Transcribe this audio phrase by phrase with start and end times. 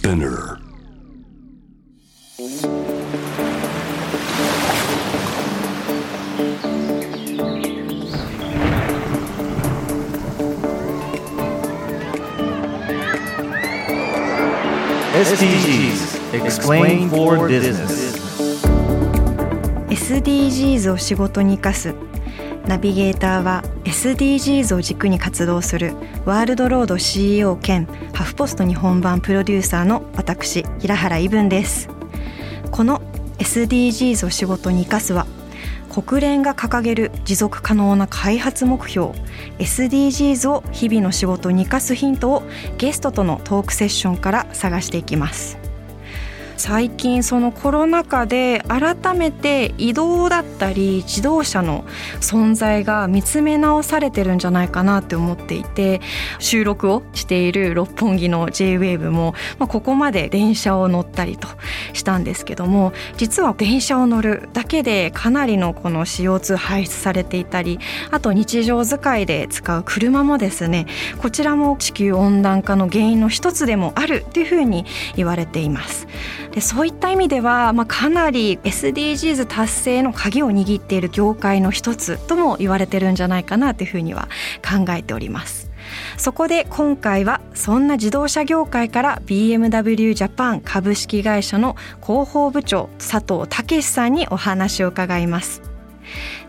[0.00, 0.56] Spinner
[15.12, 18.16] SDGs Explain for Business
[19.90, 21.94] SDGs を仕事に生かす
[22.70, 25.92] ナビゲーターは SDGs を軸に活動する
[26.24, 31.88] ワールドロード CEO 兼ハフポスト日本版プロデューサーの私平原伊文です。
[32.70, 33.02] この
[33.38, 35.26] SDGs を仕事に生かすは
[35.92, 39.14] 国連が掲げる持続可能な開発目標
[39.58, 42.44] SDGs を日々の仕事に生かすヒントを
[42.78, 45.59] ゲストとのトークセッションから探していきます。
[46.60, 51.86] 最近そのコロナ禍で改めて移動だったり自動車の
[52.20, 56.02] 存在が見つめ直されてるんじゃないかなって思っていて
[56.38, 61.48] 収録をしている六本木の JWAVE も、ここまで電車を乗ったりと
[61.94, 67.78] したんですけども実は電車を乗るだけでかなりのこの CO2 排出されていたり
[68.10, 70.84] あと日常使いで使う車もですね
[71.22, 74.84] こちらも地球温暖化の原因の一つでもあるというふうに
[75.16, 76.06] 言われています。
[76.52, 84.28] でそういった意味では、まあ、かなり SDGs 達成の鍵を握っている業界の一つとも言われてるんじゃないかなというふうには
[84.62, 85.70] 考えております。
[86.16, 95.62] そこで今回はそんな自動車業界から BMW ジャパン株式会社の広報部長佐藤武さんにお話を伺います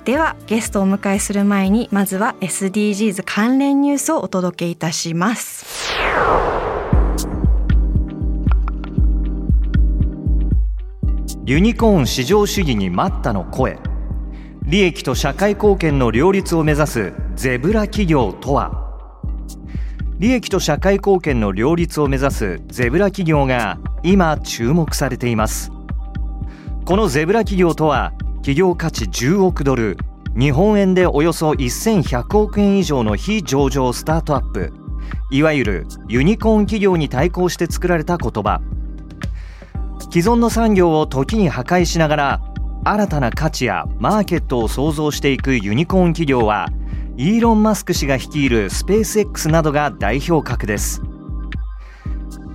[0.06, 5.92] ではゲストをお迎えする前にまずは SDGs 関連ニュースをお届けいたします
[11.44, 13.80] ユニコーン至上主義に待ったの声。
[14.62, 18.96] 利益と社会貢献の両立を目指すゼブラ企業とは。
[20.20, 25.72] 利益と社会貢献の両立を目指すゼブラ企業が今注目されています。
[26.86, 29.98] このゼブラ企業とは企業価値10億ドル
[30.38, 34.72] 日本円でおよそ1100億円以上の非上場スタートアップ。
[35.32, 38.62] いわゆるユニコーン企業に対抗して作られた言葉。
[40.12, 42.42] 既存の産業を時に破壊しながら
[42.84, 46.68] 新たな価値やマーケットを創造していくユニコーン企業は
[47.16, 51.02] イーロン・マスク氏が率いるスペース X などが代表格です。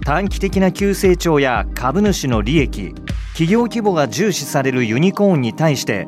[0.05, 2.95] 短期的な急成長や株主の利益
[3.33, 6.06] 企業規模が重視されるユニコーンに対して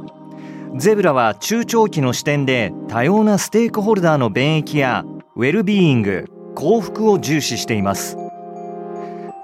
[0.76, 5.04] ゼブラは中長期の視点で多様なステークホルダーの便益や
[5.34, 8.18] ウェルビーイング幸福を重視しています。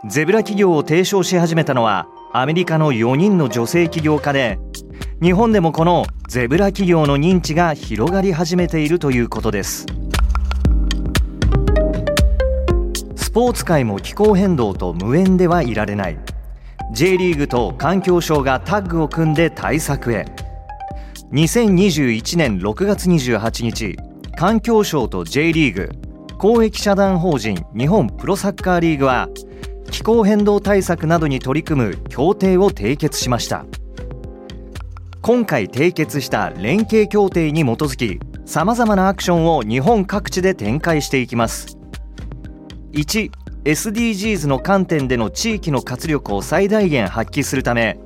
[0.06, 4.58] ゼブラ企業を提唱し始めたのはアメリカの4人の女性起業家で
[5.22, 9.86] 日本でもこのゼブラ企業の認知が広がり始めているということです。
[13.16, 16.18] スポーツ界も気候変動と無縁ではいられない。
[16.92, 20.26] J リーグと環境省がタッグを組んで対策へ。
[21.32, 23.96] 2021年6月28日
[24.36, 25.90] 環境省と J リーグ
[26.36, 29.28] 公益社団法人日本プロサッカーリーグは
[29.94, 33.64] 気候変動対策などに取り組む協定を締結しました。
[35.22, 41.78] 今回締結した連携協定に基づきさまざまなアクションを日本各地で展開していきます。
[42.90, 47.96] 1SDGs の観点での地域の活力を最大限発揮するため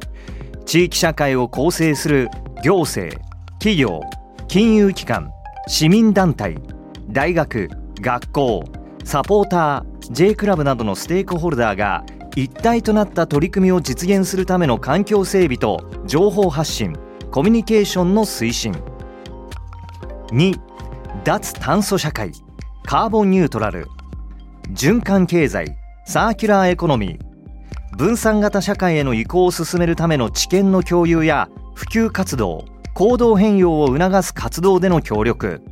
[0.66, 2.28] 地域社会を構成する
[2.62, 3.18] 行政
[3.60, 4.02] 企業
[4.46, 5.32] 金融機関
[5.68, 6.58] 市民団体
[7.08, 7.70] 大学
[8.02, 8.77] 学校
[9.08, 12.04] サポーター J クラブなどのステークホルダーが
[12.36, 16.94] 一体となった取り組みを実現するための環境整備と情報発信
[17.30, 18.72] コミュニケーションの推進。
[20.32, 20.60] 2
[21.24, 22.32] 脱炭素社会
[22.84, 23.86] カーボンニュートラル。
[24.74, 27.96] 循環経済サーキュラーエコノミー。
[27.96, 35.62] 分散型社会への移行を進めるための知見の共有や普及活動行動変容を促す活動での協力。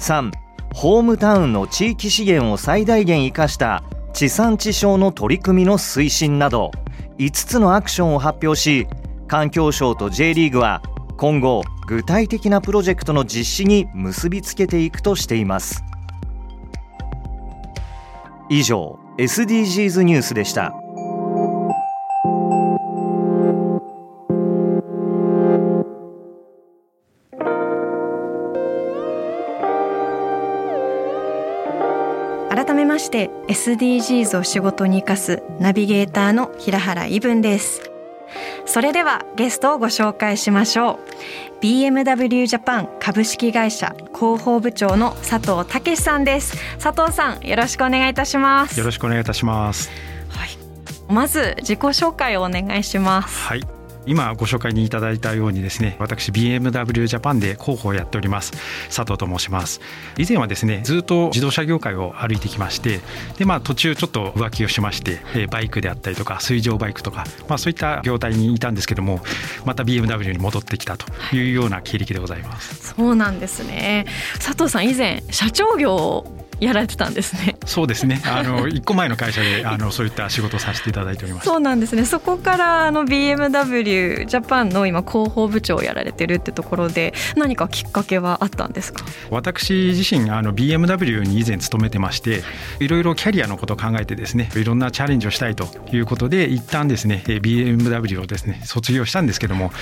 [0.00, 0.30] 3
[0.76, 3.82] ホームタウンの地域資源を最大限生かした
[4.12, 6.70] 地産地消の取り組みの推進など
[7.16, 8.86] 5つのアクションを発表し
[9.26, 10.82] 環境省と J リーグは
[11.16, 15.82] 今後具体的なプロジェクトの実施に結びつけていくとしています
[18.50, 20.74] 以上 SDGs ニュースでした。
[32.96, 37.82] まして SDGs を仕事に生かすナビゲーターの平原伊文です。
[38.64, 41.62] それではゲストをご紹介しましょう。
[41.62, 46.56] BMW ジャパン株式会社広報部長の佐藤武さんです。
[46.82, 48.78] 佐藤さんよろしくお願いいたします。
[48.80, 49.90] よろしくお願いいたします。
[50.30, 50.48] はい。
[51.12, 53.38] まず自己紹介をお願いします。
[53.46, 53.75] はい
[54.06, 58.52] 今ご紹介にいただいたようにですね私 BMW ジャパンで広報をやっております
[58.86, 59.80] 佐藤と申します。
[60.16, 63.00] 以前はですねずっと自動車業界を歩いてきまして
[63.38, 69.20] でまあ途中ちょっと浮気をしましてバイクであったりとか水上バイクとかまあそういった業態にいたんですけども
[69.64, 74.06] また BMW に戻ってきたというような経歴でございます、そうなんですね。
[74.34, 77.56] 佐藤さん以前社長業をやられてたんですね。
[77.66, 78.22] そうですね。
[78.24, 81.46] あの一個前の会社であのそういった仕事をさせていただいております。
[81.46, 82.04] そうなんですね。
[82.04, 89.04] そこからあの BMW ジャパンの今広報部長をやられてるってところで何かきっかけはあったんですか？
[89.30, 92.42] 私自身あの BMW に以前勤めてまして、
[92.80, 99.72] いろいろキャリアのことを考えてですね、いろんなチャレンジをしたいということで一旦ですね BMW をですね卒業したんですけども、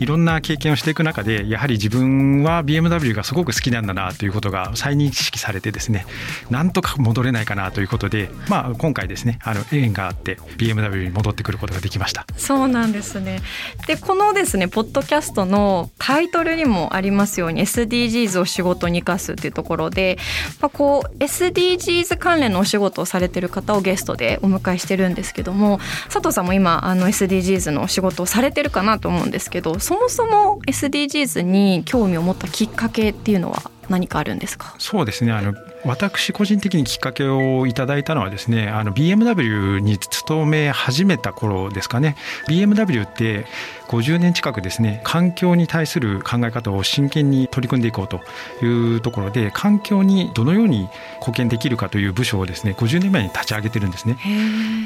[0.00, 6.06] いろんな経験をしていく中でやはり自分は BMW がすごく好きなんだなということが再認識されてですね。
[6.50, 12.26] なんとか戻れないかなということで、まあ、今回ですねあの縁があって BMW に戻ってくることができました。
[12.36, 13.40] そうなんですね。
[13.86, 20.18] でこのですねポッドキャストのタイトルにもありますように SDGs を仕事に生かすっていうところで、
[20.60, 25.78] まあ、こう SDGs 関連のお仕事をされてる方をゲストでお迎えしてるんですけども
[26.12, 34.74] 佐藤さんも今あの SDGs のお仕事をされてるかなと思うんですけどそもそも SDGs に興味を持ったきっかけっていうのは何かあるんですか？
[34.78, 35.32] そうですね。
[35.32, 35.54] あの
[35.84, 42.16] 私個人的にきっかけをいただいたのはですねあの BMW に勤め始めた頃ですかね
[42.48, 43.46] BMW って
[43.88, 48.20] 50年近くですね環境に対する考え方を真剣に取り組んでいこうと
[48.64, 50.88] いうところで環境にどのように
[51.18, 54.16] 貢献できるかという部署をですね50年前に立ち上げてるんですね。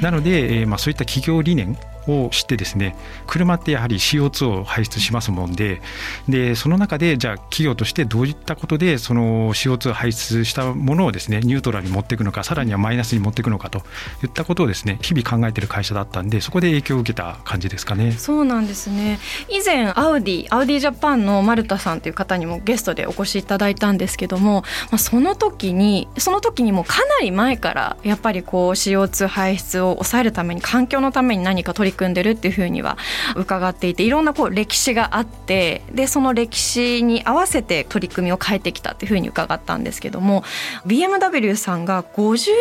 [0.01, 1.77] なので、えー、まあ、そういった企業理念
[2.07, 2.95] を知ってですね
[3.27, 5.81] 車ってやはり CO2 を排出しますもんで
[6.27, 13.79] でその中でじゃあ企業としてどういったことでその CO2 を排出したものものをですねニュートラルに持っていくのかさらにはマイナスに持っていくのかと
[14.23, 18.13] いったことをですね日々考えてる会社だったんでそこで影響を受けた感じですかね。
[18.13, 19.19] そうなんですね
[19.49, 32.97] 以前アウディアウディジャパンの丸田さんという方にもゲストでお越しいただいたんですけども、まあ、その時にその時にもかなり前からやっぱりこう CO2 排出を抑えるために環境のために何か取り組んでるっていうふうには
[33.35, 40.43] 伺っていていろんなこう歴史があってでその歴史に合わせて取り組みを変えてきたっていうふうに伺ったんですけども
[40.85, 42.53] BMW さんが50年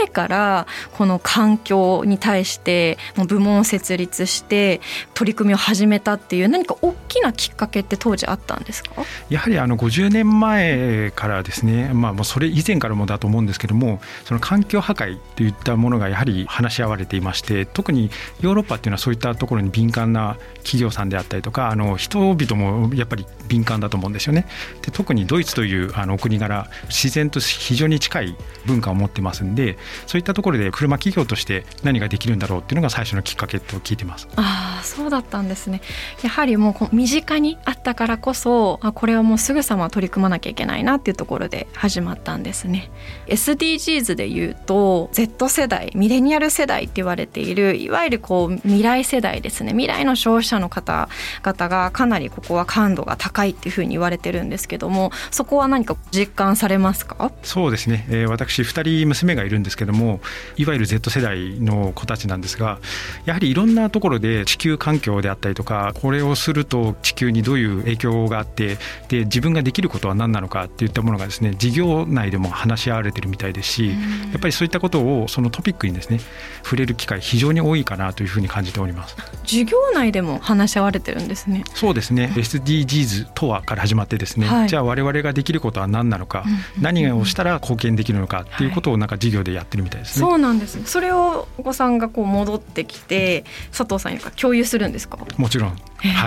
[0.00, 2.98] 前からこの環境に対して
[3.28, 4.80] 部門を設立して
[5.14, 8.90] 取り組みを始めたっていう何か大きなきっかけって当時あったんですか？
[9.28, 18.10] やはりあの50年前からですね、まあ、それ以前からもだと思うんですけどもその環境破壊といったものがやはり話し合われていまして特に
[18.40, 24.46] ヨーロッパっていうのはそういったところに敏感な企業さんであったりとかあの人々もやっぱり敏感だと思うんですよね。
[24.82, 28.36] で特にドイツというあの国柄自然と非常に近い
[28.66, 34.28] 文化を持ってますんでそういったところで車企業として何ができるんだろうっていうのが最初のきっかけと聞いてます。
[34.36, 35.80] ああそうだったんですね。
[36.22, 42.90] やはりもう身近にあったからこそあこれはもうすぐさま取り組まなきゃいけないなっていうところで始まったんですね。
[43.26, 57.30] SDGs でいうと Z 世代ミレニアル世代って言われているいわゆるこう未来世代ですね未来の消費者の方々がかなりここは感度が高いっていうふうに言われてるんですけどもそこは何か実感されますか？
[57.42, 60.20] そうですね、えー、私2人娘がいるんですけども
[60.56, 62.78] いわゆる Z 世代の子たちなんですが
[63.24, 68.76] やはりいろんなところで地球環境であったりとかこれをすると地球にどういう影響があって
[69.08, 73.94] で自分ができることは何なのかっていったものがですね事業内でも話し合われてるみたいですしや
[74.36, 76.20] っぱりそういったことをそのトピックにですね
[76.62, 79.16] 触れる機会非常に多いかなというふうに感じております。
[79.44, 81.64] 授業内でも話し合われてるんですね。
[81.74, 82.32] そうですね。
[82.36, 86.44] SDGs とはから始まってですね、はい、じゃあ我々ができることは何なのか、
[86.76, 89.08] うん、何をしたら貢献できるのかっていうことをなん。
[89.10, 93.44] か授業でやってるみたいですね、はい、そうなんですそれをお子さんがこう戻ってきて
[93.76, 95.18] 佐藤さんに共有するんですか？
[95.36, 95.70] もちろん。
[95.70, 95.74] は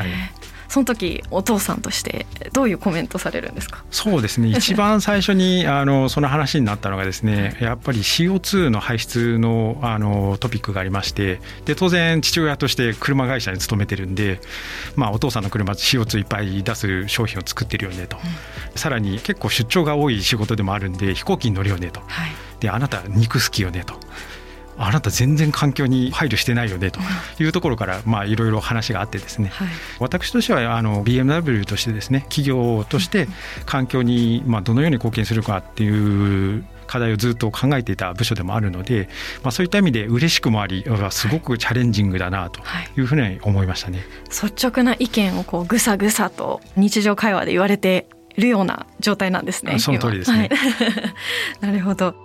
[0.04, 0.08] い
[0.74, 3.84] その時お父さんとしてどういうコメントされるんですか？
[3.92, 4.50] そうですね。
[4.58, 14.42] 一番最初にあのその話になったのがですねやっぱり CO2 の排出のあのトピックがありましてで当然父親として車会社に勤めてるんで、
[14.96, 24.00] まあ、お父さんの車 CO2 いっぱい出す商品を作ってるよねと、うん、さらに結構出張が多い仕事でもあるんで飛行機に乗るよねと、はい、であなた肉好きよねと。
[24.86, 27.00] あなた全然環境に配慮してないよねと
[27.40, 29.68] いうところからまあいろいろ話があってですね、はい、
[30.00, 33.28] 私としてはあの BMW としてですね企業として
[33.66, 39.10] 環境にまあどのように貢献するかっていう課題をずっと考えていた部署でもあるので、
[39.42, 42.62] まあ、そういった意味で嬉しくもありすごくチャレンジングだなと
[42.98, 43.02] い。
[43.02, 49.80] うふうに思いましたね、はい、率直な意見をこうぐさぐさと日常会話で言われているような状態なんですね。
[49.80, 50.50] その通りですね、はい、
[51.62, 52.16] なるほど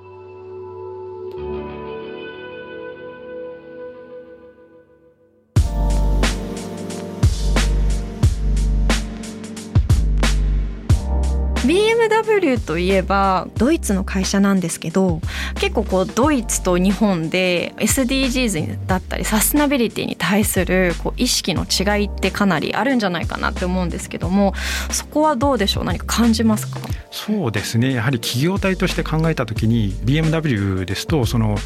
[11.68, 15.20] BMW といえばドイツの会社なんですけど
[15.56, 24.54] 結構こうドイツと日本で SDGs だったりサステナビリティに対するこう意識の違いってかなりあるんじゃないかなって思うんですけども
[24.90, 25.84] そこはどうでしょう？
[25.84, 26.80] 何か感じますか？
[27.10, 27.92] そうですね。
[27.92, 31.56] やはり企業体として考えた時に BMW ですとその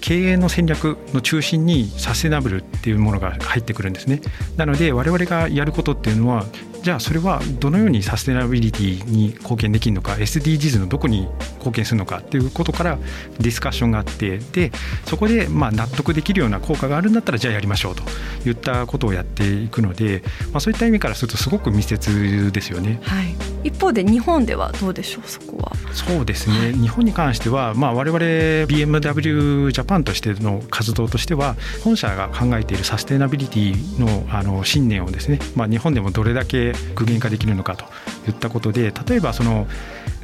[0.00, 4.20] 経営の戦略の中心にサステナブルっていうものが入ってくるんですね。
[4.56, 6.44] なので我々がやることっていうのは
[6.82, 12.98] じゃあそれはどのようにサステナビリティに貢献できるのか SDGs のどこに貢献するのかっていうことから
[13.38, 14.72] ディスカッションがあってで
[15.06, 18.02] そこでまあ納得できるような効果があるんだったらじゃあやりましょうと
[18.48, 22.98] いったことをやっていくので、まあ、そういった意味からするとすごく密接ですよね。
[23.02, 23.34] はい、
[23.64, 25.72] 一方で日本ではどうでしょうそこは？
[25.92, 28.18] そうですね、はい、日本に関しては、まあ、我々
[28.66, 37.84] BMW ジャパンとしての活動としては本社が考えているサステナビリティのあの信念をですね、まあ、日本でもどれだけ具現化できるのかと
[38.28, 39.66] いったことで例えばその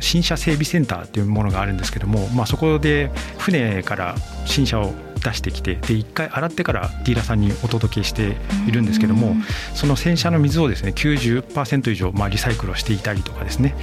[0.01, 4.15] 新車整備センターっていうものがあるんですけども、まあ、そこで船から
[4.47, 8.37] 新車を出してきてで1回洗ってからディーラーさんにお届けして
[8.67, 9.35] いるんですけども
[9.75, 13.75] その洗車の水をですね90%以上まあリサイクルをしていたりとかですね。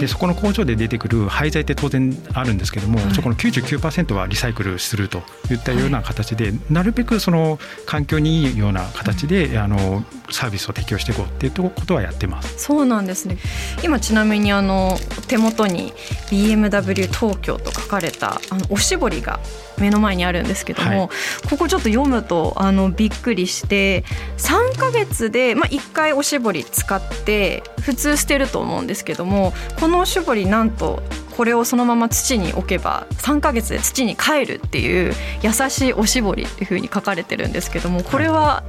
[0.00, 5.22] でそこの工場で出てくる廃材って当然あるんですけども、はい、そこの99%はリサイクルすると
[5.54, 12.58] いったような形で、はい、なるべくその環境にいいような形で、あのサービスを提供していこうっていうことはやってます。
[12.58, 13.38] そうなんですね。
[13.82, 14.98] 今ちなみにあの
[15.28, 15.92] 手元に
[16.30, 19.40] BMW 東京と書かれたあのおしぼりが
[19.78, 24.04] 目の前にあるんですけども、はい、ここちょっと読むとあのびっくりして
[24.38, 31.02] 3か月で、まあ、1回おしぼり使って普通捨てると思うんですけどもこのおしぼりなんと
[31.36, 35.12] これをそのまま土に置けば3か月で土に帰るっていう
[35.42, 38.62] 優しいおしぼりっていうふうに書かれてるんですけどもこれは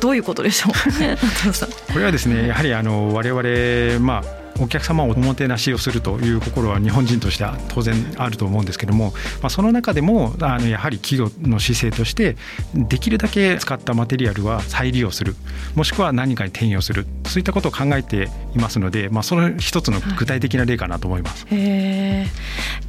[0.00, 0.72] どういうことでしょう？
[1.92, 12.36] これはですねやはりあの我々まあお客様をおもてなしをするという心は日本人としては当然あると思うんですけども、まあ、その中でもあのやはり企業の姿勢として
[12.74, 15.34] できるだけ使ったマテリアルは再利用する
[15.74, 21.46] もしくは何かに転用するそういったことを考えていますので、まあ、その一つの具体的な例かなと思います。
[21.48, 22.26] はい、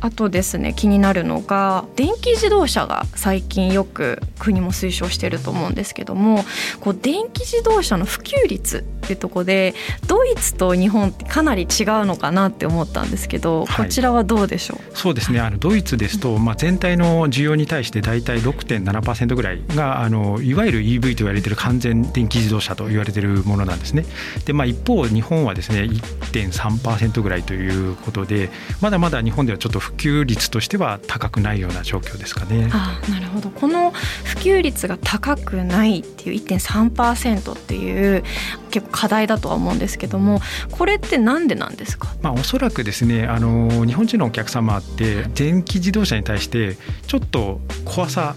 [0.02, 6.44] あとですね気になるのが電気自動車が最近よく国も推奨していると思うんですけども
[6.80, 9.74] こう電気自動車の普及率っていうところで
[10.08, 14.98] ドイツと日本ってかなり違うのかなって思ったんですけど、こちらはどうでしょう？
[14.98, 24.06] そうですねあのドイツですと、まあ、全体の需要に対して大体6.7%ぐらいがあのいわゆる EV と言われている完全電気自動車と言われているものなんですね。
[24.46, 28.50] でまあ、一方日本はですね1.3%ぐらいということで
[28.82, 32.70] まだまだ日本ではちょっと普及率としては高くないような状況ですかね。
[32.72, 38.24] あなるほどこの普及率が高くないっていう1.3%っていう
[38.72, 46.76] 結構課題だとは思うんですけどもこれってなんでなんですか、まあ、おそらくですねあの日本人のお客様って電気自動車に対して
[47.06, 48.36] ちょっと怖さ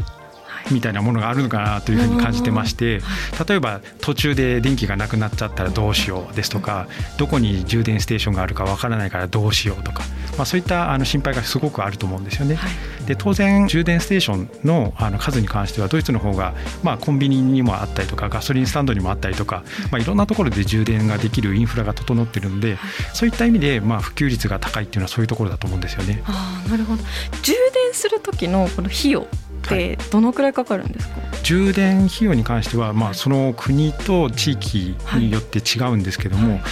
[0.71, 3.01] みたいなものがあるのかなというふうに感じてまして
[3.49, 10.03] 例えば途中で電気がなくなっちゃったらどうしようですとかどこに充電ステーションがあるかわからないからどうしようとか、
[10.37, 12.59] まあ、そういったあの心配がすごくあると思うんですよね。
[13.07, 22.77] で当然充電ステーションのあの数に関してはドイツの方がまあコンビニにもあったりとかガソリンスタンドにもあったりとか、まあ、いろんなところで充電ができるインフラが整ってるんで
[23.15, 26.23] そういった意味でまあ普及率が高いっていうのはそういうところだと思うんですよね。
[26.27, 27.03] あなるほど
[27.43, 29.27] 充電する時のこの費用
[29.75, 36.63] ってどのくらいかかるんですか、はい、充電費用に関しては、まあ、その国と地域によって違うんですけども、はい。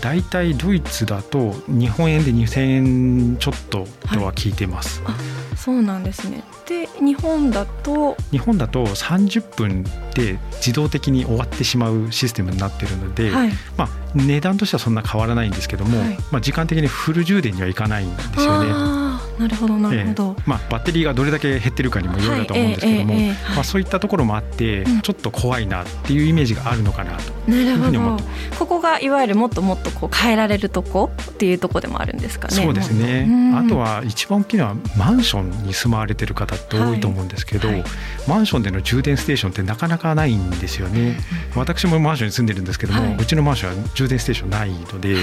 [0.00, 5.02] 大体ドイツだと日本円で2000円ちょっととは聞いてます。
[5.02, 6.44] はい、そうなんですね。
[6.68, 8.14] で日本だと？
[8.30, 9.82] 日本だと30分
[10.14, 19.03] で自動的に終わってしまうシステムになってるので、はい、まあ、値段としてはそんな変わらないんですけども、はい、まあ、時間的にフル充電にはいかないんですよね。
[19.38, 23.14] なるほどなるほど、えー、まあ、バッテリーがどれだけ減ってるかにもよると思うんですけども、
[23.54, 28.24] まあ、そういったところもあって、ちょっと怖いなっていうイメージがあるのかなというふうに思って
[28.58, 32.54] ここがいわゆるもっともっとこう変えられるとこっていうとこでもあるんですかね。
[32.54, 37.80] そうですね、あとは一番大きいのはマンションに住まわれてる方って多いと思うんですけど、はい。
[37.80, 37.90] はい、
[38.28, 41.18] マンションでの充電ステーションってなかなかないんですよね。
[41.54, 45.16] 私もマンションに住んでるんですけども、はい、うちのマンションは充電ステーションないので、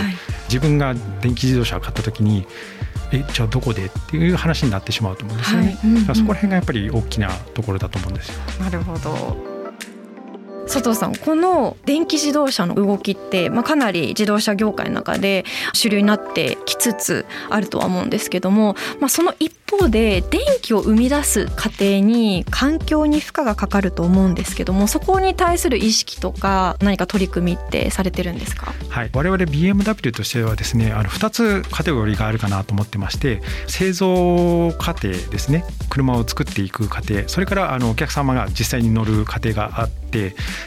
[0.48, 2.46] 自分が電気自動車を買った時に
[3.12, 5.80] えじゃあどこでっていう話になってしまうと思うんですよね、はい。
[5.84, 8.42] うんうん、そこら辺がやっぱり大きなところだと思うんですよ。
[8.60, 9.51] なるほど
[10.72, 35.66] 佐藤さんこの電気自動車の動きって、まあ、かなり自動車業界の中で主流になってきつつあるとは思うんですけども、まあ、その一方で電気を生み出す過程に環境に負荷がかかると思うんですけどもそこに対する意識とか何か取り組みってされてるんですか、はい、我々 BMW としてはですねあの2つカテゴリーがあるかなと思ってまして製造過程ですね。
[35.90, 37.28] 車を作っていく過程。
[37.28, 40.01] それからあのお客様が実際に乗る過程があって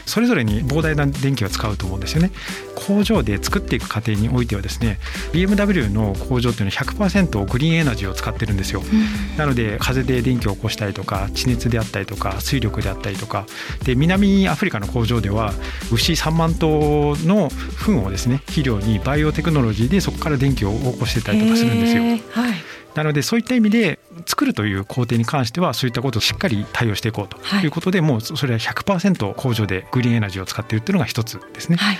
[0.05, 2.31] それぞれに膨大な電気を使うと思うんですよね。
[2.75, 4.99] 工場で作っていく過程においてはですね
[5.31, 13.45] BMW の工場っていうのは100%グリーンエナジーを使ってるんですよ、うん、なので風で電気を起こしたりとか地熱であったりとか水力であったりとか。
[13.83, 15.53] で南アフリカの工場では
[15.91, 22.03] 牛3万頭の糞をですね肥料にバイオテクノロジーでそこから電気を起こしてたりとかするんですよ。
[22.31, 22.64] はい
[22.95, 31.77] なのでそういった意味で作るという工程に関してはそういったことをしっかり対応していこうということで、はい、もうそれは100%工場でグリーンエナジーを使っているというのが一つですね。
[31.77, 31.97] はい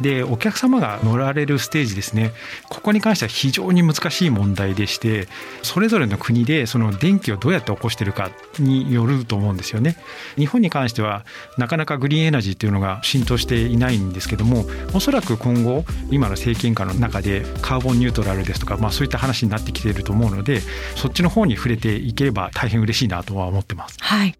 [0.00, 2.32] でお客様が乗られるステージですね。
[2.68, 5.28] ここに関しては非常に難しい問題でして
[5.62, 9.96] それぞれの国でその電気をどうやって起こしてるかによると思うんですよね。
[10.36, 11.24] 日本に関しては
[11.58, 20.60] なかなかグリーンエナジーっていうのが浸透していないんですけどもおそらく今後今の政権下の中でカーボンニュートラルですとか、まあ、そういった話になってきていると思うので
[20.94, 23.96] そっちの方に触れていければ大変嬉しいなとは思ってます。
[24.00, 24.36] はい。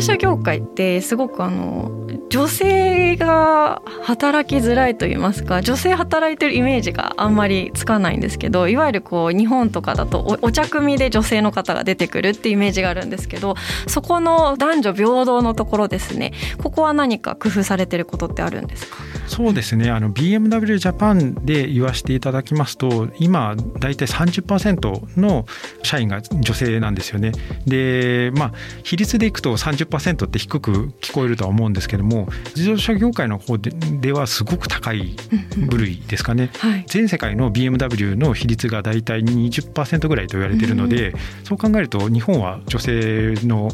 [0.00, 1.90] 車業界ってすごくあの
[2.30, 13.54] 女性が働きづらいと言いますか女性働いてるイメージがあんまりつかないんですけどいわゆるこう日本とかだとお茶組で女性の方が出てくるってイメージがあるんですけど
[13.86, 16.32] そこの男女平等のところですね。
[16.62, 18.96] ここは何か工夫されてることってあるんですか？
[19.26, 19.90] そうですね。
[19.90, 25.46] あの BMW ジャパンで言わせていただきますと今大体30%の
[25.82, 27.32] 社員が女性なんですよね。
[27.66, 28.52] でまあ
[28.82, 35.16] 比率でいくと30%って低く聞こえるとは思うんですけども自動車業界の方でではすごく高い
[35.56, 43.70] 部類ですかね、はい、全世界の BMW の比率が大体20%ぐらいと言われているので、うん、そう考えると日本は女性の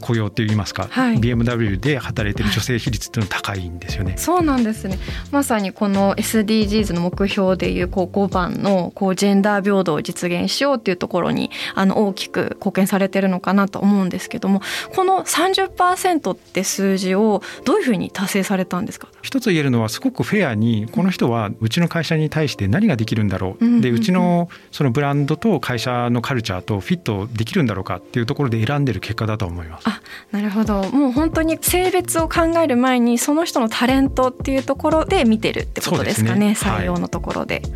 [0.00, 4.98] 雇用といいますか、はい、BMW で働いてる女性比率っていうのは高いんですよね、はい、そうなんですね。
[5.30, 14.62] まさにこの SDGs の目標でいうこう5番のこうジェンダー平等を実現しようっていうところにあの大きく貢献されてるのかなと思うんですけども
[14.94, 19.08] この30%って数字をどういうふうに達成されたんですか？
[19.22, 29.89] 一つ言えるのはすごくフェアにこの人はうちの会社に対して何ができるんだろう、うんうんうん、でうちのそのブランドと会社のカルチャーとフィットできるんだろうかっていうところで選んでる結果だと思います。
[29.90, 30.00] あ
[30.30, 30.82] なるほど。
[30.90, 37.56] もう本当に性別を考える前にその人のタレントっていうところで見てるってことですかね、ね、採用のところで。
[37.56, 37.72] はい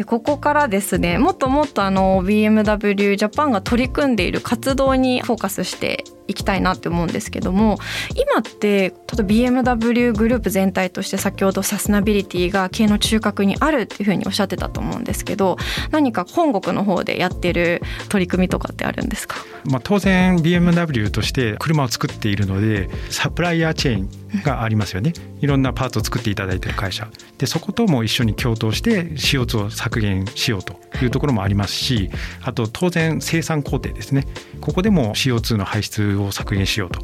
[0.00, 7.78] でここからですねもっともっとあの BMW ジャパンが取り組んでいる活動にフォーカスしていきたいなって思うんですけども
[8.14, 15.58] 今ってちょっと BMW グループ全体として先ほどサスナビリティが経営の中核にあるっていうふうにおっしゃってたと思うんですけど
[15.90, 19.36] 何か本国の方でやってる取り組みとかってあるんですか、
[19.66, 25.12] まあ、当然 BMW として車を作っているのでサプライヤーチェーンがありますよね。
[25.40, 27.08] いろんなパーツを作っていただいてる会社。
[27.38, 32.10] でそことも一緒に共闘して CO2 を削減しようというところもありますし
[32.42, 34.26] あと当然生産工程ですね。
[34.60, 37.00] ここでも CO2 の排出を削減しようと。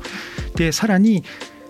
[0.57, 1.25] でさらに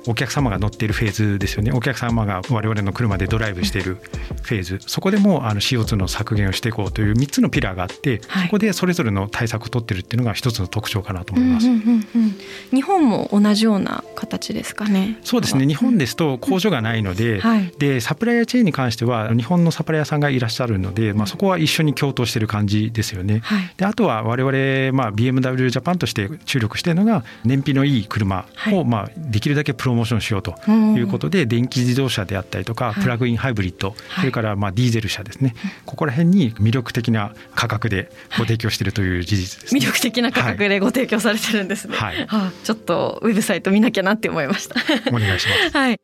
[0.07, 1.73] お客様が乗っているフェーズですよね。
[1.73, 3.99] お客様が我々の車でドライブしている
[4.43, 4.79] フェーズ。
[4.87, 12.37] そこでもあの CO2 の削減をしていこうという3つのピラーがあって、はい、そこでそれぞれの対策を取ってるっていうのが一つの特徴かなと思います、うんうんうんうん、
[12.71, 15.19] 日本も同じような形ですかね？
[15.25, 15.67] そうですね。
[15.67, 35.55] 日本ですと工場がないのでうんはい、でサプライヤーチェーンに関しては日本のサプライヤーさんがいらっしゃるので、まあ、そこは一緒に共闘している感じですよね、はい、であとは我々、まあ、BMW ジャパンとして注力しているのが燃費のいい車を、まあ、できるだけプロモーションしようということで、電気自動車であったりとか、プラグインハイブリッド、それからまあディーゼル車ですね、
[35.85, 41.97] ここら辺に魅力的な価格でご提供しているという事実です、ね、魅力的な価格でご提供されてるんですね。
[41.97, 44.77] はい、はあ、ちょっとウェブサイト見なきゃなって思いました。
[45.11, 45.71] お願いします。
[45.77, 46.01] はい。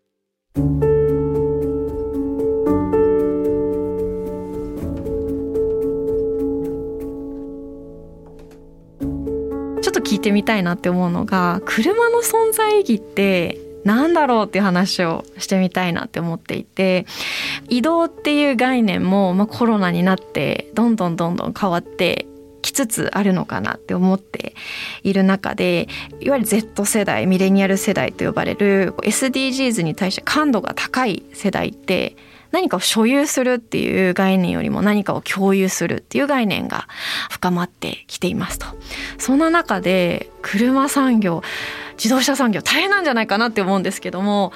[9.82, 17.06] ちょっと聞いてみたいなって思うのが車の存在意義ってなんだろうっていう話をしてみたいなって思っていて
[17.68, 22.26] 移動っていう概念も、まあ、コロナになってどんどんどんどん変わって
[22.62, 24.54] きつつあるのかなって思って
[25.02, 25.88] いる中で
[26.20, 32.16] いわゆる Z 世代ミレニアル世代と呼ばれる SDGs に対して感度が高い世代って
[32.52, 36.86] 何かを所有するっていう概念よりも何かを共有するっていう概念が
[37.30, 38.66] 深まってきていますと。
[39.18, 41.42] そんな中で車産業
[41.94, 44.52] 自動車産業大変なんじゃないかなって思うんですけども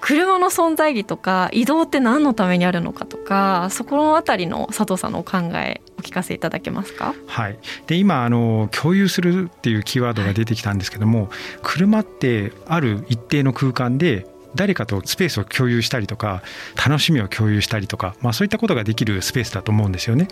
[0.00, 7.14] 車の存在意義とか移動って何のためにあるのかとかそこのあたりの佐藤さんのお考えお聞かせいただけますか？
[7.26, 11.28] はい、で今あの共有するっていうキーワードが出てきたんですけども、はい、
[11.62, 16.42] 車ってある一定の空間で誰かとスペースを共有したりとか
[16.74, 20.26] 楽しみを共有したりとか、まあ、そういったことができるスペースだと思うんですよね。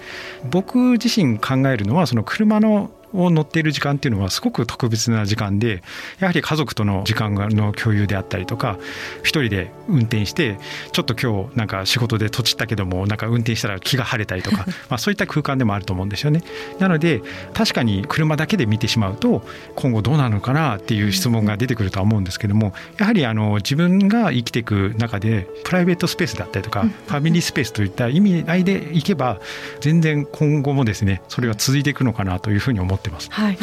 [0.51, 5.83] 僕自身考えるのはその車のを乗っている時間っていうのはすごく特別な時間で
[6.19, 8.79] やはり家族との時間の共有であったりとか
[9.23, 10.59] 一人で運転して
[10.93, 16.43] ちょっと今日なんか仕事でとちったけどもなんか運転したら気が晴れたりとか まあそういった空間でもあると思うんですよね。
[16.79, 17.23] なので
[17.55, 29.41] 確かに車だけで見てしまうと今後どうなるのかなっていう質問が出てくるとは思うんですけどもやはりあの自分が生きていく中でプライベートスペースだったりとかファミリースペースといった意味合いでいけば
[29.81, 33.59] 全然今後もですねそれは続いていくのかなというふうに思ってってます、はい、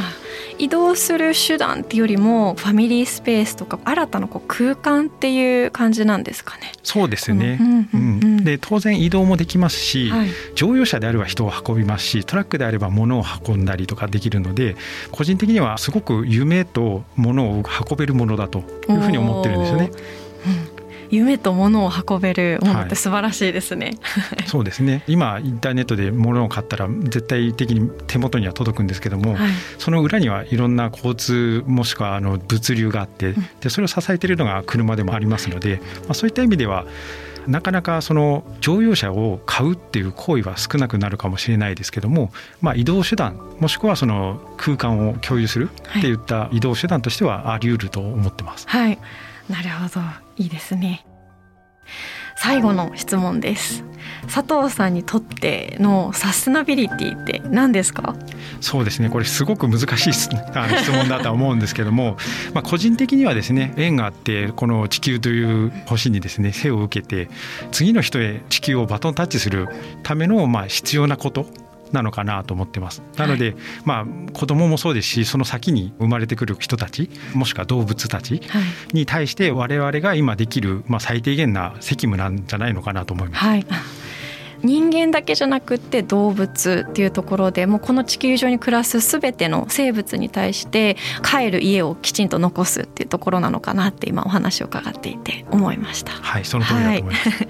[0.57, 6.71] 移動する手段っていうよりもファミリースペースとか新たなこう空間っていう感じなんですかね。
[6.83, 7.59] そうですね、
[8.43, 14.75] で当然移動もできますし、はい、乗用車であれば人を運びますしトラックであれば物を運んだりとかできるので
[15.11, 19.91] 個人的にはすごく夢と物を運べるものだというふうに思ってるんですよね。
[21.13, 25.03] 夢と物を運べるものって素晴らしいですね、はい、そうですね。
[25.07, 36.85] 今インターネットで物を買ったら絶対的に手元には届くんですけども、はい、その裏にはいろんな交通もしくはあの物流があってでそれを支えているのが車でもありますので、まあ、そういった意味では
[37.47, 48.67] なかなかその乗用車を買うっていう行為は少なくなるかもしれないですけども、まあ、移動手段もしくはその空間を共有するっていった移動手段としてはあり得ると思ってます。
[48.67, 48.97] はい、
[49.49, 51.05] なるほどいいですね。
[52.35, 53.83] 最後の質問です。
[54.33, 58.15] 佐藤さんにとってのサステナビリティって何ですか？
[58.59, 59.09] そうですね。
[59.09, 62.17] これすごく難しい質問だとは思うんですけども。
[62.53, 67.29] まあ個人的にはですね縁があってこの地球という星にですね背を受けて
[67.71, 69.67] 次の人へ地球をバトンタッチする
[70.03, 71.47] ためのまあ必要なこと
[71.93, 73.01] なのかなと思ってます。
[73.17, 78.41] なので、はい、まあ子供もそうですしその先に生まれてくる人たちもしくは動物たち
[78.91, 83.45] に対して我々が今できる、まあ、最低限な責務なんじゃないのかなと思います。
[83.45, 83.65] はい
[84.63, 96.13] 人間だけじゃなくって動物っていうところでもうこの地球上に暮らす全ての生物に対して帰る家をきちんと残すっていうところなのかなって今お話を伺っていて思いました。
[96.13, 97.47] はいその通りだと思います、はい、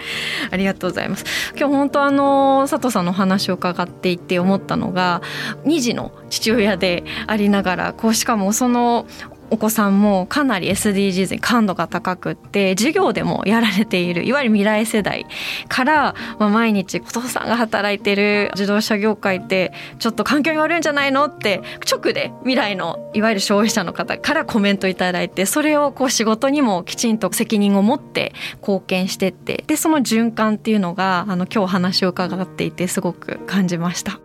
[0.52, 1.26] ありがとうございます。
[1.56, 5.22] 今日本当あの佐藤さんのお話を伺っていて思ったのが
[5.66, 9.06] 2児の父親でありながらこうしかもその
[9.50, 15.26] お子さんもかなり SDGs に感度が高くって授業でもやられているいわゆる未来世代
[15.68, 21.26] から、まあ、毎日お父さんが働いてる自動車業界ってちょっと環境に悪いんじゃないの？
[21.26, 34.23] って直で未来のいわゆる消費者の方からコメントいただいてそれをこう仕事にもきちんと責任を持って貢献してってでその循環っていうのがあの今日話を伺っていてすごく感じました。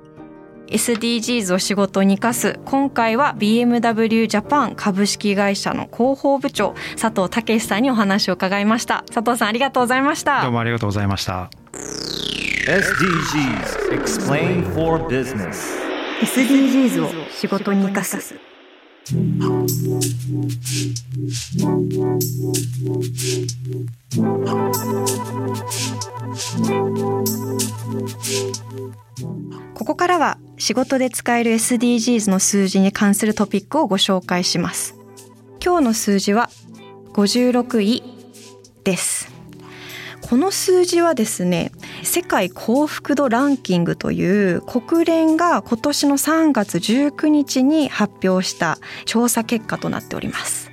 [0.71, 2.59] SDGs を仕事に生かす。
[2.65, 9.05] 今回は BMW ジャパン株式会社の広報部長佐藤武さんにお話を伺いました。
[9.13, 10.43] 佐藤さんありがとうございました。
[10.43, 11.51] どうもありがとうございました。
[12.69, 15.79] SDGs Explain for Business
[16.21, 18.48] SDGs を仕事に生かす
[19.11, 19.15] こ
[29.87, 34.95] こからは仕事で使える SDGs の数字に関するトピックをご紹介します。
[35.65, 36.51] 今日の数字は
[37.15, 38.03] 56位
[38.85, 39.33] です。
[40.21, 50.68] この数字はですね、世界幸福度ランキングという国連が今年の3月19日に発表した調査結果となっております。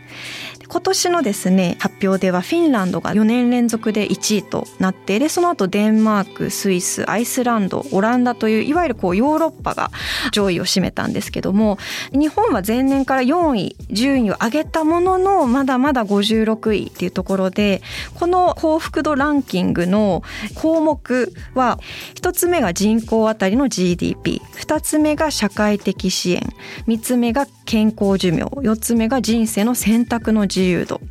[0.75, 9.89] 今年のですね発表ではフィンランドが4年連続で1位となってでその後デンマークスイスアイスランドオランダといういわゆるこうヨーロッパが
[10.33, 11.77] 上位を占めたんですけども
[12.11, 17.81] 日本は前年から4位順位を上げたもののまだまだ56位っていうところで
[18.15, 20.23] この幸福度ランキングの
[20.55, 21.79] 項目は
[22.15, 26.41] 1つ目が人口あたりの GDP2 つ目が社会的支援
[26.85, 30.64] 3つ目が健康寿命4つ目が人生の選択の自由。
[30.67, 31.01] 由度。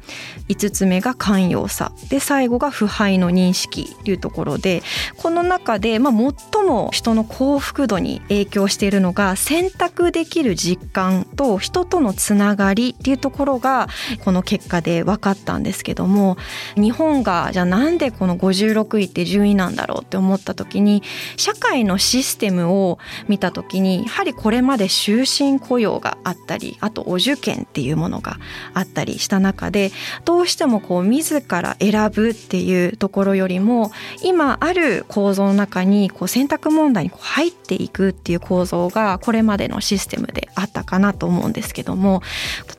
[0.48, 1.92] 5つ目が寛容さ。
[2.10, 4.82] で最後が腐敗の認識というところで
[5.16, 13.88] この中で、まあ、最も人の幸福度に影響しているのが選択できる実感と人とのつながりっていうところが
[14.24, 16.36] この結果で分かったんですけども
[16.76, 21.02] 日本がじゃあなんでこの56位って順位なんだろうって思った時に
[21.36, 28.38] 社会のシステムを見た時にやはりこれまで終身雇用があったりあとお受験っていうものが
[28.74, 29.92] あったりした中で
[30.24, 42.22] どうしてもこう自ら選ぶっていうところよりも今ある構造の中にこう選択問題にこう入っていくっていう構造がこれまでのシステムであったかなと思うんですけども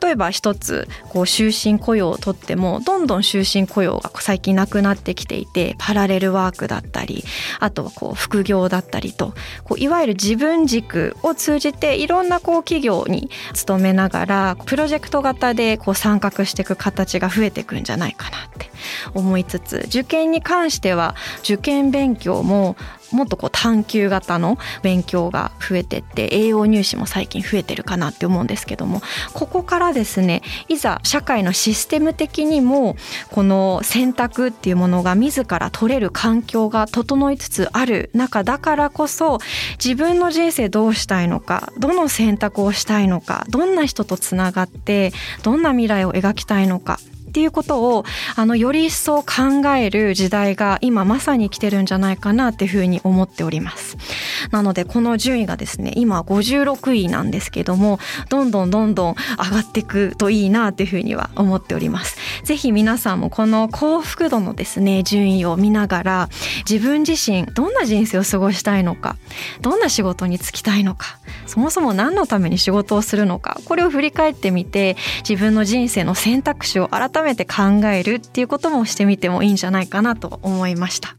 [0.01, 7.23] 例えば一つこう終身雇用をとってもどんどん終身雇用が最近なくなってきていてパラレルワークだったり
[7.60, 18.69] あとはこう副業だったりとこういわゆる自分軸を通じていろんなこう企業に勤めながらプロジェクト型でこう参画していく形が増えていくんじゃないかなって
[19.13, 22.75] 思いつつ受験に関しては受験勉強も
[23.15, 29.01] もっとこう探究型の勉強が増えてって栄養入試も最近増えてるかなって思うんですけども
[29.34, 32.95] ここからですねいざ社会のシステム的にも
[33.32, 39.39] この選択っていうものが自ら取れる環境が整いつつある中だからこそ
[39.84, 45.12] 自分の人生どうしたいのかどの選択をしたいのかどんな人とつながって
[45.43, 46.99] どんな未来を描きたいのか
[47.36, 48.06] っていうことを
[48.38, 53.98] あのより一層考える時代が今まさに来てるんじゃないかなっていうふうに思っております。
[54.52, 62.15] なのでこの順位がですね今56位なんですけどもどんどんどんどん上がっていくといいなっていうふうには思っております。
[62.45, 69.17] ぜひ皆さんもこの幸福度のですね順位を見ながら自分自身どんな人生を過ごしたいのか
[69.60, 71.17] どんな仕事に就きたいのか
[71.48, 74.95] そもそも何のために仕事をするのかこれを振り返ってみて
[75.28, 81.17] 自分の人生の選択肢を改めて考えるっていうこともしてみてもいいんじゃないかなと思いました。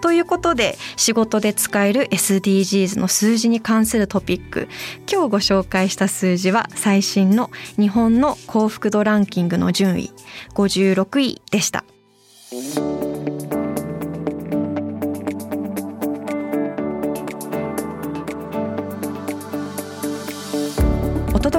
[0.00, 4.68] ということで仕事で使える SDGs の数字に関するトピック
[5.10, 10.12] 今日ご紹介した数字は最新の日本の幸福度ランキングの順位
[10.54, 11.84] 56位でした。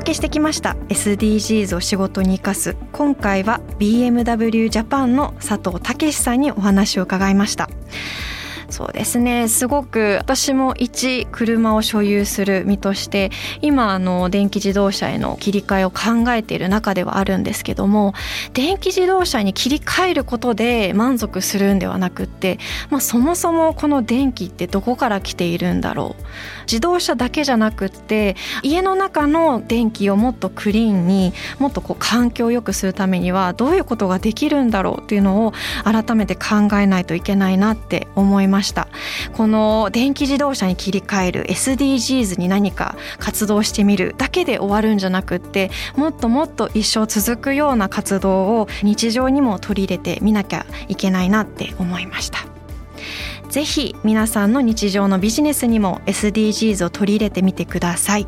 [0.09, 0.75] けしてきました。
[0.89, 2.75] SDGs を仕事に生かす。
[2.91, 7.69] 今回は BMW ジャパンの佐藤武さんにお話を伺いました。
[8.69, 9.47] そうですね。
[9.47, 18.13] すごく私も一車を所有する身として今あの電気自動車への切り替えを考えている中ではあるんですけども
[18.53, 26.23] 電気自動車に切り替えることで満足するんではなくって、まあ、そもそもこの電気ってどこから来ているんだろう。
[26.63, 35.53] 自動車だけじゃなくって家の中の電気をもっとクリーンにもっとこう環境を良くするためにはどういうことができるんだろうっていうのを
[35.83, 38.58] 改めて考えないといけないなって思いました。
[38.59, 38.89] ました
[39.33, 52.58] この電気自動車に切り替える SDGs に何か活動してみるだけで終わるんじゃなくってもっともっと一生続くような活動を日常にも取り入れてみなきゃいけないなって思いました。
[53.49, 58.27] ぜひ皆さんの日常のビジネスにも SDGs を取り入れてみてください。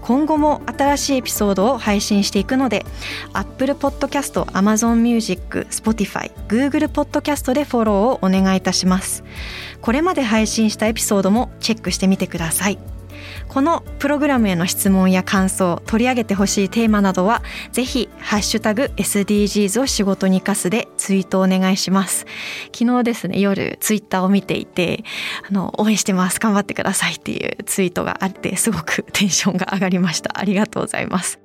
[0.00, 2.84] 今後も新しいエピソードを配信していくので
[3.32, 9.22] Apple Podcast、Amazon Music、Spotify、Google Podcast でフォローをお願いいたします。
[9.80, 12.95] これまで配信したエピソードもチェックしてみてください。
[13.48, 22.26] このプログラムへの質問や感想取り上げてほしいテーマなどはぜひハッシュタグ SDGs を仕事に生かすでツイートお願いします。
[22.76, 25.04] 昨日ですね夜ツイッターを見ていて
[25.48, 26.40] あの応援してます。
[26.40, 30.38] 頑張ってくださいっていうツイートがあってすごく テンションが上がりました。
[30.38, 31.40] ありがとうございます。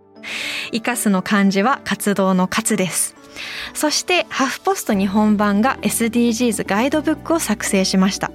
[0.71, 3.20] 生かすの漢字は活動の活です。
[3.73, 8.31] そしてハフポスト日本版が SDGs ガイドブックを作成しました。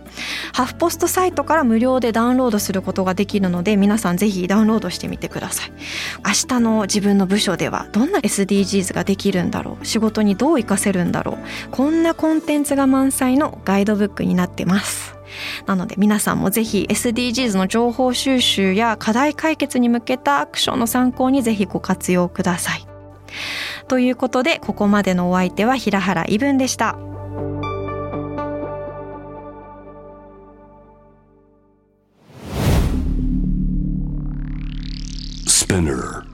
[0.53, 5.73] ハフポストサイトから無料でダウンロードすることができるので皆さんぜひダウンロードしてみてください。
[6.25, 9.85] 明日の自分の部署ではどんな SDGs ができるんだろう。
[9.85, 11.71] 仕事にどう活かせるんだろう。
[11.71, 15.16] こんなコンテンツが満載のガイドブックになってます。
[15.66, 22.87] なので皆さんもぜひ SDGs の情報収集や課題解決に向けたアクションの参考にぜひご活用ください。
[23.88, 26.99] ということでここまでのお相手は平原イブンでした。
[35.46, 36.25] Spinner